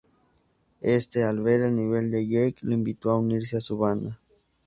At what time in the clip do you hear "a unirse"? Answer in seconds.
3.11-3.57